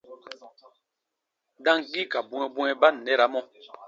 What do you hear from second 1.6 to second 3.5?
Damgii ka bwɛ̃ɛbwɛ̃ɛ ba ǹ nɛramɔ.